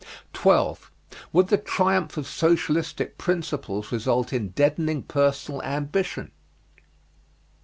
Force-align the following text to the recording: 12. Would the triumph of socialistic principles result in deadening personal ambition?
12. 0.33 0.89
Would 1.31 1.49
the 1.49 1.59
triumph 1.59 2.17
of 2.17 2.25
socialistic 2.25 3.19
principles 3.19 3.91
result 3.91 4.33
in 4.33 4.47
deadening 4.49 5.03
personal 5.03 5.61
ambition? 5.61 6.31